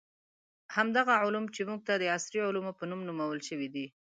همدغه 0.75 1.13
علوم 1.23 1.45
چې 1.55 1.61
موږ 1.69 1.81
ته 1.87 1.93
د 1.97 2.03
عصري 2.15 2.39
علومو 2.47 2.71
په 2.79 2.83
نوم 2.89 3.01
نومول 3.07 3.39
شوي 3.49 3.67
دي. 3.75 3.85